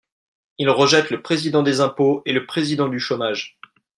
Ils 0.57 0.71
rejettent 0.71 1.11
le 1.11 1.21
Président 1.21 1.61
des 1.61 1.79
impôts 1.79 2.23
et 2.25 2.33
le 2.33 2.47
Président 2.47 2.87
du 2.87 2.99
chômage. 2.99 3.59